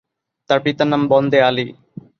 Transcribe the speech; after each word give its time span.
তার 0.49 0.59
পিতার 0.63 0.87
নাম 0.91 1.01
বন্দে 1.11 1.39
আলী। 1.49 1.67